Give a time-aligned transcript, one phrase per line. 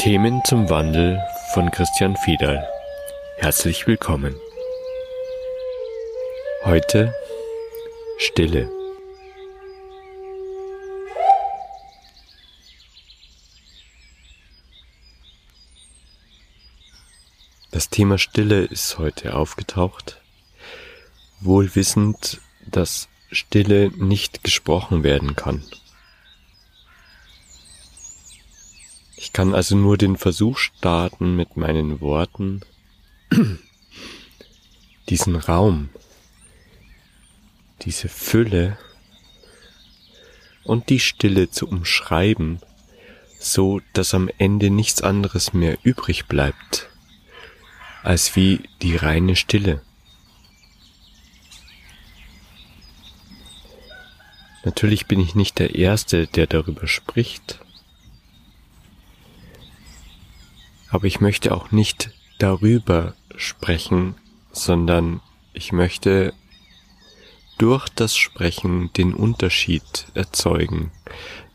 [0.00, 1.22] Themen zum Wandel
[1.52, 2.66] von Christian Fiedal.
[3.36, 4.34] Herzlich willkommen.
[6.64, 7.14] Heute
[8.16, 8.70] Stille.
[17.70, 20.22] Das Thema Stille ist heute aufgetaucht,
[21.40, 25.62] wohl wissend, dass Stille nicht gesprochen werden kann.
[29.22, 32.62] Ich kann also nur den Versuch starten, mit meinen Worten
[35.10, 35.90] diesen Raum,
[37.82, 38.78] diese Fülle
[40.64, 42.60] und die Stille zu umschreiben,
[43.38, 46.88] so dass am Ende nichts anderes mehr übrig bleibt,
[48.02, 49.82] als wie die reine Stille.
[54.64, 57.60] Natürlich bin ich nicht der Erste, der darüber spricht,
[60.90, 64.14] Aber ich möchte auch nicht darüber sprechen,
[64.52, 65.20] sondern
[65.52, 66.34] ich möchte
[67.58, 70.90] durch das Sprechen den Unterschied erzeugen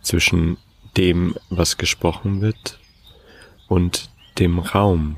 [0.02, 0.58] zwischen
[0.98, 2.80] dem, was gesprochen wird
[3.68, 5.18] und dem Raum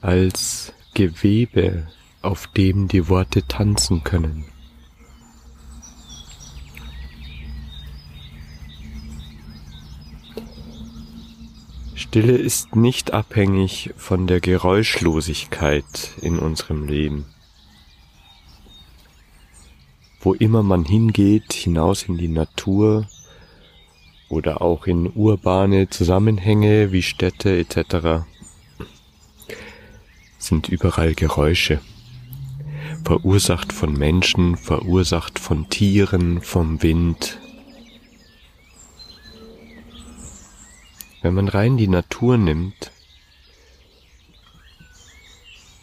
[0.00, 1.88] als Gewebe,
[2.22, 4.44] auf dem die Worte tanzen können.
[12.10, 17.26] Stille ist nicht abhängig von der Geräuschlosigkeit in unserem Leben.
[20.20, 23.06] Wo immer man hingeht, hinaus in die Natur
[24.28, 28.24] oder auch in urbane Zusammenhänge wie Städte etc.,
[30.36, 31.80] sind überall Geräusche,
[33.04, 37.38] verursacht von Menschen, verursacht von Tieren, vom Wind,
[41.22, 42.90] Wenn man rein die Natur nimmt,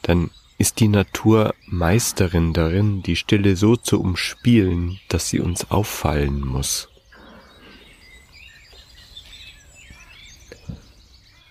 [0.01, 6.41] dann ist die Natur Meisterin darin, die Stille so zu umspielen, dass sie uns auffallen
[6.41, 6.89] muss.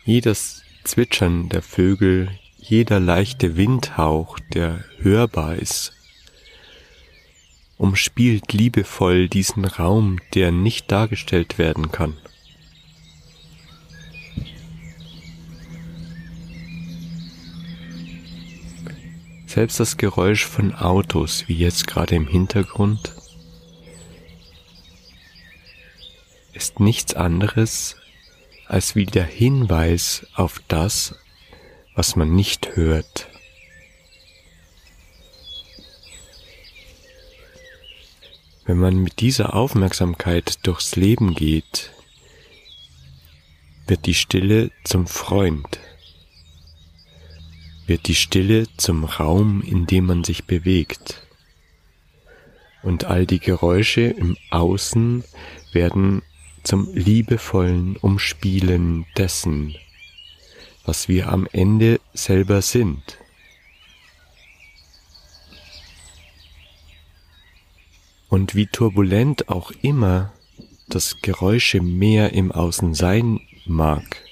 [0.04, 5.92] Jedes Zwitschern der Vögel, jeder leichte Windhauch, der hörbar ist,
[7.76, 12.16] umspielt liebevoll diesen Raum, der nicht dargestellt werden kann.
[19.56, 23.15] Selbst das Geräusch von Autos, wie jetzt gerade im Hintergrund,
[26.53, 27.97] ist nichts anderes
[28.66, 31.15] als wie der Hinweis auf das,
[31.95, 33.28] was man nicht hört.
[38.66, 41.93] Wenn man mit dieser Aufmerksamkeit durchs Leben geht,
[43.87, 45.81] wird die Stille zum Freund
[47.86, 51.22] wird die Stille zum Raum, in dem man sich bewegt.
[52.82, 55.24] Und all die Geräusche im Außen
[55.72, 56.22] werden
[56.62, 59.76] zum liebevollen Umspielen dessen,
[60.84, 63.19] was wir am Ende selber sind.
[68.28, 70.32] Und wie turbulent auch immer
[70.88, 74.25] das Geräusche mehr im Außen sein mag,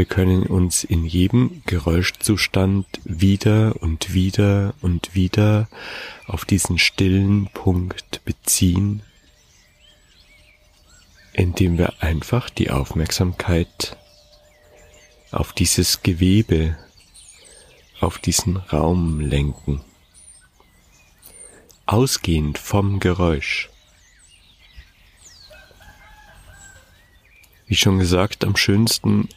[0.00, 5.68] wir können uns in jedem Geräuschzustand wieder und wieder und wieder
[6.26, 9.02] auf diesen stillen Punkt beziehen,
[11.34, 13.98] indem wir einfach die Aufmerksamkeit
[15.32, 16.78] auf dieses Gewebe,
[18.00, 19.82] auf diesen Raum lenken,
[21.84, 23.68] ausgehend vom Geräusch.
[27.66, 29.28] Wie schon gesagt, am schönsten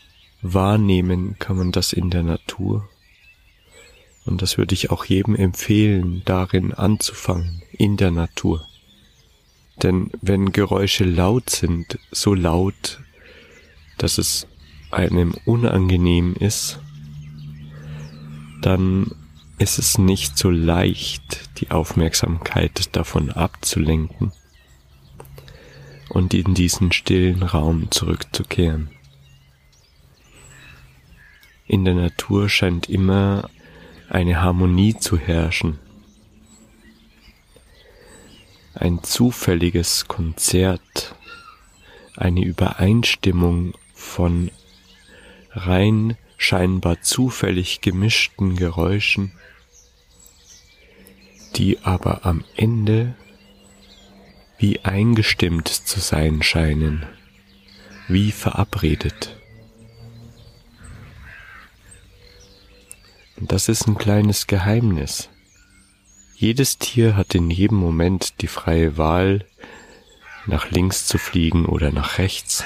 [0.44, 2.88] wahrnehmen kann man das in der Natur.
[4.26, 8.66] Und das würde ich auch jedem empfehlen, darin anzufangen, in der Natur.
[9.82, 13.02] Denn wenn Geräusche laut sind, so laut,
[13.98, 14.48] dass es
[14.92, 16.80] einem unangenehm ist,
[18.62, 19.12] dann
[19.58, 24.32] ist es nicht so leicht, die Aufmerksamkeit davon abzulenken
[26.10, 28.90] und in diesen stillen Raum zurückzukehren.
[31.66, 33.50] In der Natur scheint immer
[34.10, 35.80] eine Harmonie zu herrschen.
[38.74, 41.16] Ein zufälliges Konzert,
[42.18, 44.52] eine Übereinstimmung von
[45.52, 49.32] rein scheinbar zufällig gemischten Geräuschen,
[51.56, 53.16] die aber am Ende
[54.58, 57.06] wie eingestimmt zu sein scheinen,
[58.08, 59.38] wie verabredet.
[63.52, 65.30] Das ist ein kleines Geheimnis.
[66.36, 69.46] Jedes Tier hat in jedem Moment die freie Wahl,
[70.46, 72.64] nach links zu fliegen oder nach rechts.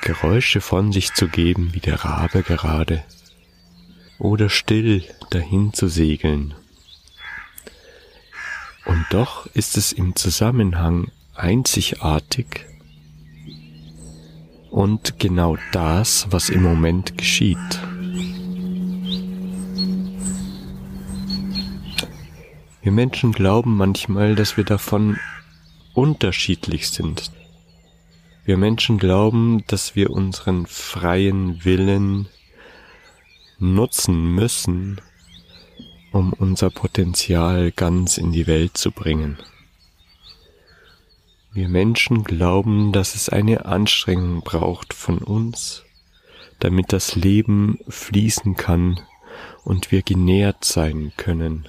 [0.00, 3.04] Geräusche von sich zu geben, wie der Rabe gerade,
[4.18, 6.54] oder still dahin zu segeln.
[8.86, 12.66] Und doch ist es im Zusammenhang einzigartig
[14.70, 17.80] und genau das, was im Moment geschieht.
[22.82, 25.18] Wir Menschen glauben manchmal, dass wir davon
[25.92, 27.30] unterschiedlich sind.
[28.44, 32.28] Wir Menschen glauben, dass wir unseren freien Willen
[33.58, 34.98] nutzen müssen,
[36.10, 39.36] um unser Potenzial ganz in die Welt zu bringen.
[41.52, 45.84] Wir Menschen glauben, dass es eine Anstrengung braucht von uns,
[46.60, 49.00] damit das Leben fließen kann
[49.64, 51.68] und wir genährt sein können.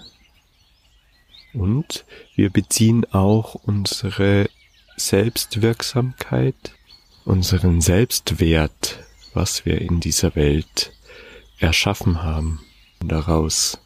[1.54, 2.06] Und
[2.36, 4.50] wir beziehen auch unsere
[4.96, 6.74] Selbstwirksamkeit,
[7.26, 9.00] unseren Selbstwert,
[9.34, 10.94] was wir in dieser Welt
[11.60, 12.62] erschaffen haben,
[13.00, 13.80] daraus.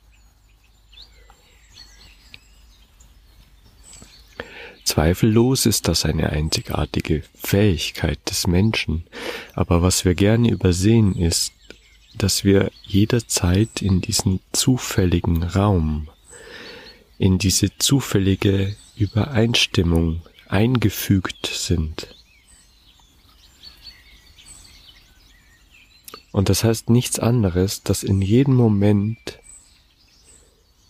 [4.83, 9.03] Zweifellos ist das eine einzigartige Fähigkeit des Menschen,
[9.53, 11.53] aber was wir gerne übersehen ist,
[12.15, 16.07] dass wir jederzeit in diesen zufälligen Raum,
[17.17, 22.15] in diese zufällige Übereinstimmung eingefügt sind.
[26.31, 29.39] Und das heißt nichts anderes, dass in jedem Moment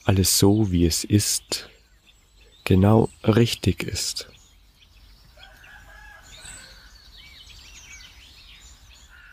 [0.04, 1.70] alles so, wie es ist,
[2.64, 4.28] genau richtig ist.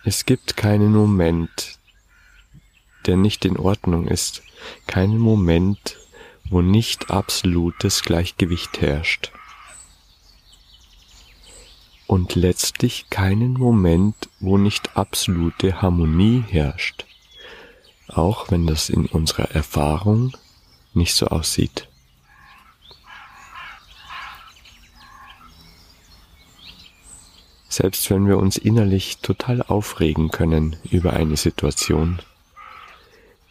[0.04, 1.78] Es gibt keinen Moment,
[3.06, 4.42] der nicht in Ordnung ist,
[4.86, 5.96] keinen Moment,
[6.52, 9.32] wo nicht absolutes Gleichgewicht herrscht.
[12.06, 17.06] Und letztlich keinen Moment, wo nicht absolute Harmonie herrscht,
[18.06, 20.36] auch wenn das in unserer Erfahrung
[20.92, 21.88] nicht so aussieht.
[27.70, 32.20] Selbst wenn wir uns innerlich total aufregen können über eine Situation,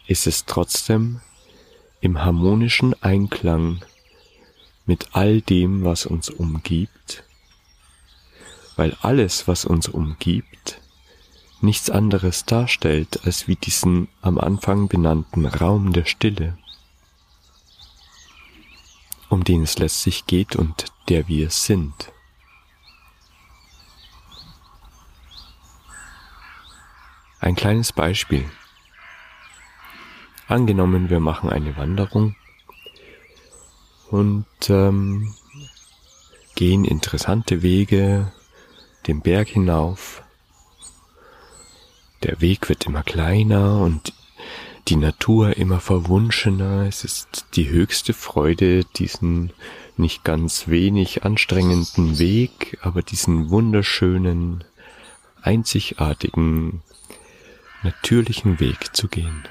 [0.06, 1.20] ist es trotzdem
[2.02, 3.80] im harmonischen Einklang
[4.86, 7.22] mit all dem, was uns umgibt,
[8.74, 10.80] weil alles, was uns umgibt,
[11.60, 16.58] nichts anderes darstellt als wie diesen am Anfang benannten Raum der Stille,
[19.28, 22.10] um den es letztlich geht und der wir sind.
[27.38, 28.50] Ein kleines Beispiel.
[30.52, 32.36] Angenommen, wir machen eine Wanderung
[34.10, 35.32] und ähm,
[36.56, 38.30] gehen interessante Wege
[39.06, 40.22] den Berg hinauf.
[42.22, 44.12] Der Weg wird immer kleiner und
[44.88, 46.84] die Natur immer verwunschener.
[46.86, 49.54] Es ist die höchste Freude, diesen
[49.96, 54.64] nicht ganz wenig anstrengenden Weg, aber diesen wunderschönen,
[55.40, 56.82] einzigartigen
[57.82, 59.48] natürlichen Weg zu gehen.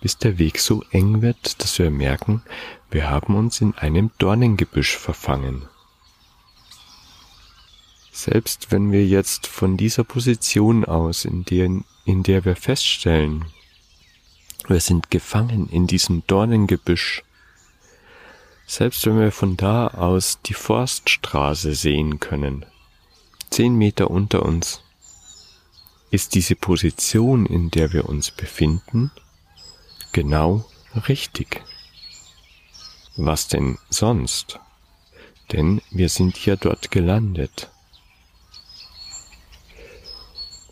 [0.00, 2.42] Bis der Weg so eng wird, dass wir merken,
[2.90, 5.68] wir haben uns in einem Dornengebüsch verfangen.
[8.12, 11.70] Selbst wenn wir jetzt von dieser Position aus, in der,
[12.04, 13.44] in der wir feststellen,
[14.66, 17.22] wir sind gefangen in diesem Dornengebüsch,
[18.66, 22.66] selbst wenn wir von da aus die Forststraße sehen können,
[23.50, 24.82] zehn Meter unter uns,
[26.10, 29.10] ist diese Position, in der wir uns befinden,
[30.12, 30.64] genau
[31.08, 31.62] richtig.
[33.16, 34.60] Was denn sonst?
[35.52, 37.70] Denn wir sind ja dort gelandet.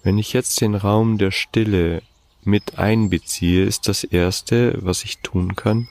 [0.02, 2.02] Wenn ich jetzt den Raum der Stille
[2.44, 5.88] mit einbeziehe, ist das Erste, was ich tun kann,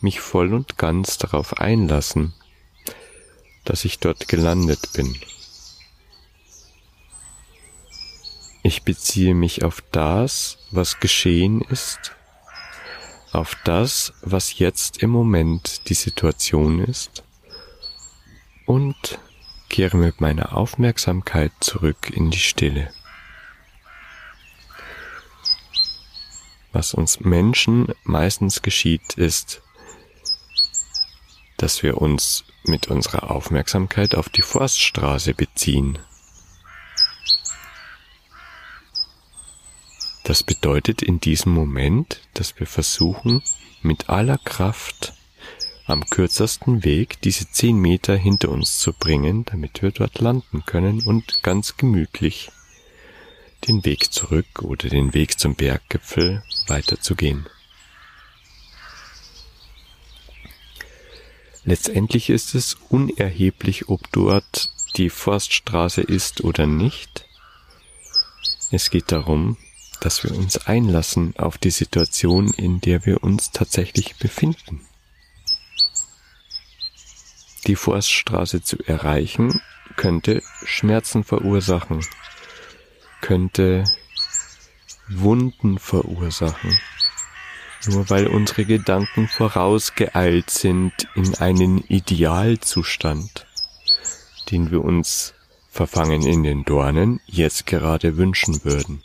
[0.00, 2.34] mich voll und ganz darauf einlassen,
[3.64, 5.16] dass ich dort gelandet bin.
[8.64, 12.12] Ich beziehe mich auf das, was geschehen ist,
[13.34, 17.24] auf das, was jetzt im Moment die Situation ist
[18.64, 19.18] und
[19.68, 22.92] kehre mit meiner Aufmerksamkeit zurück in die Stille.
[26.72, 29.62] Was uns Menschen meistens geschieht, ist,
[31.56, 35.98] dass wir uns mit unserer Aufmerksamkeit auf die Forststraße beziehen
[40.24, 43.42] Das bedeutet in diesem Moment, dass wir versuchen,
[43.82, 45.12] mit aller Kraft
[45.86, 51.02] am kürzesten Weg diese zehn Meter hinter uns zu bringen, damit wir dort landen können
[51.02, 52.50] und ganz gemütlich
[53.68, 57.46] den Weg zurück oder den Weg zum Berggipfel weiterzugehen.
[61.66, 67.26] Letztendlich ist es unerheblich, ob dort die Forststraße ist oder nicht.
[68.70, 69.58] Es geht darum,
[70.00, 74.86] dass wir uns einlassen auf die Situation, in der wir uns tatsächlich befinden.
[77.66, 79.60] Die Forststraße zu erreichen
[79.96, 82.04] könnte Schmerzen verursachen,
[83.20, 83.84] könnte
[85.08, 86.78] Wunden verursachen,
[87.86, 93.46] nur weil unsere Gedanken vorausgeeilt sind in einen Idealzustand,
[94.50, 95.34] den wir uns
[95.70, 99.02] verfangen in den Dornen jetzt gerade wünschen würden.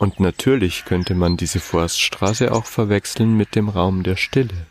[0.00, 4.66] Und natürlich könnte man diese Forststraße auch verwechseln mit dem Raum der Stille.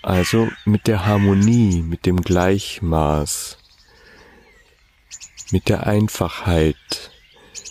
[0.00, 3.58] Also mit der Harmonie, mit dem Gleichmaß,
[5.50, 7.10] mit der Einfachheit,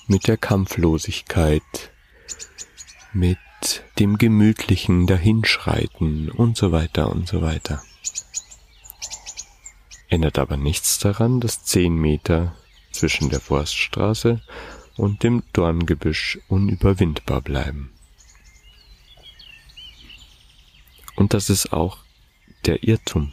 [0.06, 1.64] mit der Kampflosigkeit,
[3.14, 3.40] mit
[3.98, 7.82] dem gemütlichen Dahinschreiten und so weiter und so weiter.
[10.10, 12.56] Ändert aber nichts daran, dass zehn Meter
[12.98, 14.42] zwischen der Forststraße
[14.96, 17.92] und dem Dorngebüsch unüberwindbar bleiben.
[21.16, 22.00] Und das ist auch
[22.66, 23.32] der Irrtum,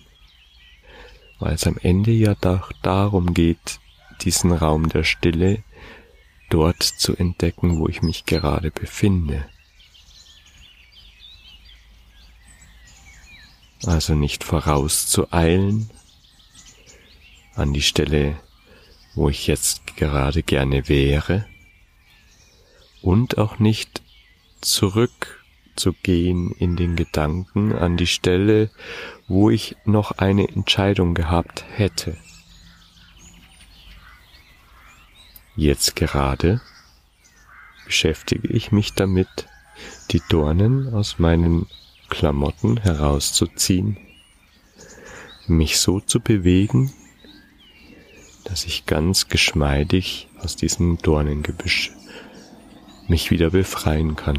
[1.38, 3.80] weil es am Ende ja doch darum geht,
[4.22, 5.62] diesen Raum der Stille
[6.50, 9.46] dort zu entdecken, wo ich mich gerade befinde.
[13.84, 15.90] Also nicht vorauszueilen
[17.54, 18.38] an die Stelle
[19.14, 21.46] wo ich jetzt gerade gerne wäre
[23.02, 24.02] und auch nicht
[24.60, 28.70] zurückzugehen in den Gedanken an die Stelle,
[29.28, 32.16] wo ich noch eine Entscheidung gehabt hätte.
[35.56, 36.60] Jetzt gerade
[37.84, 39.46] beschäftige ich mich damit,
[40.10, 41.66] die Dornen aus meinen
[42.08, 43.98] Klamotten herauszuziehen,
[45.46, 46.92] mich so zu bewegen,
[48.44, 51.92] dass ich ganz geschmeidig aus diesem Dornengebüsch
[53.08, 54.38] mich wieder befreien kann.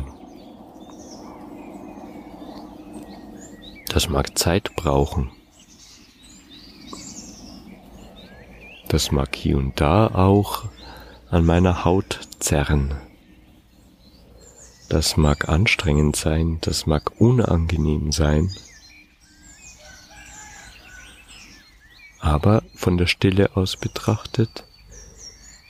[3.89, 5.31] Das mag Zeit brauchen.
[8.89, 10.65] Das mag hier und da auch
[11.29, 12.95] an meiner Haut zerren.
[14.89, 18.51] Das mag anstrengend sein, das mag unangenehm sein.
[22.25, 24.63] Aber von der Stille aus betrachtet,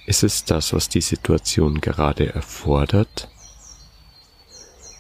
[0.05, 3.29] ist es das, was die Situation gerade erfordert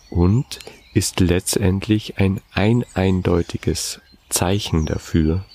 [0.09, 0.59] und
[0.93, 5.45] ist letztendlich ein ein eindeutiges Zeichen dafür,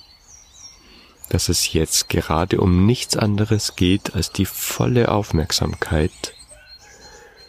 [1.29, 6.33] dass es jetzt gerade um nichts anderes geht, als die volle Aufmerksamkeit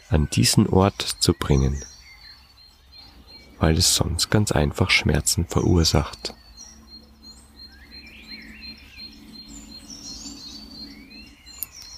[0.09, 1.83] an diesen Ort zu bringen,
[3.57, 6.35] weil es sonst ganz einfach Schmerzen verursacht.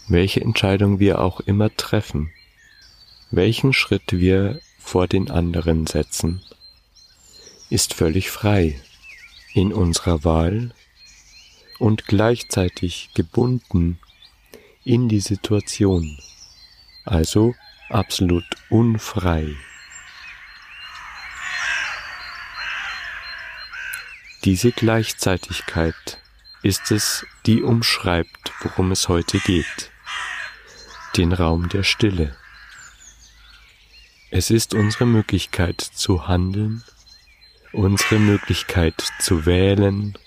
[0.08, 2.32] Welche Entscheidung wir auch immer treffen,
[3.32, 6.44] welchen Schritt wir vor den anderen setzen,
[7.70, 8.80] ist völlig frei
[9.54, 10.74] in unserer Wahl
[11.80, 14.00] und gleichzeitig gebunden
[14.84, 16.20] in die Situation,
[17.04, 17.56] also
[17.90, 19.48] absolut unfrei.
[24.44, 26.20] Diese Gleichzeitigkeit
[26.62, 29.92] ist es, die umschreibt, worum es heute geht
[31.18, 32.36] den Raum der Stille.
[34.32, 36.84] Es ist unsere Möglichkeit zu handeln,
[37.72, 40.18] unsere Möglichkeit zu wählen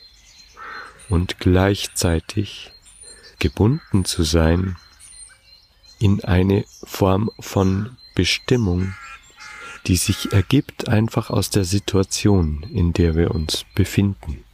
[1.08, 2.72] und gleichzeitig
[3.38, 4.76] gebunden zu sein
[5.98, 8.94] in eine Form von Bestimmung,
[9.86, 14.44] die sich ergibt einfach aus der Situation, in der wir uns befinden.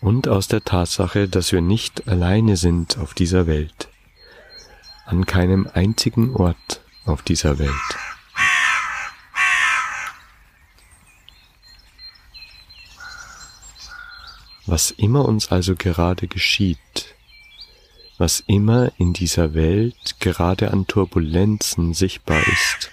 [0.00, 3.91] Und aus der Tatsache, dass wir nicht alleine sind auf dieser Welt
[5.06, 7.70] an keinem einzigen Ort auf dieser Welt.
[14.66, 17.14] Was immer uns also gerade geschieht,
[18.18, 22.90] was immer in dieser Welt gerade an Turbulenzen sichtbar ist,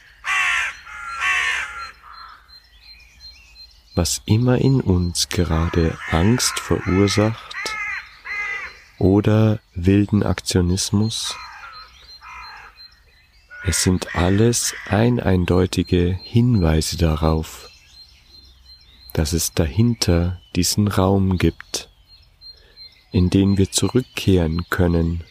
[3.94, 7.76] was immer in uns gerade Angst verursacht
[8.98, 11.36] oder wilden Aktionismus.
[13.66, 17.70] Es sind alles ein eindeutige Hinweise darauf,
[19.14, 21.90] dass es dahinter diesen Raum gibt,
[23.12, 25.24] in den wir zurückkehren können,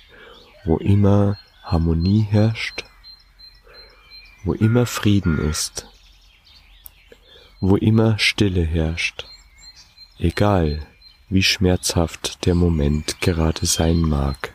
[0.65, 2.85] wo immer Harmonie herrscht,
[4.45, 5.87] wo immer Frieden ist,
[7.61, 9.27] wo immer Stille herrscht,
[10.19, 10.87] egal
[11.31, 14.55] wie schmerzhaft der Moment gerade sein mag.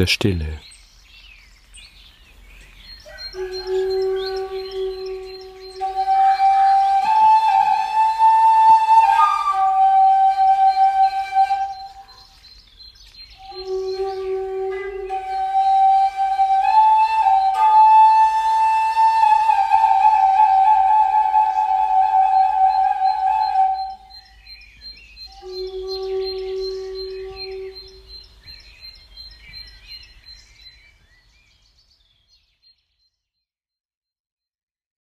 [0.00, 0.60] der Stille.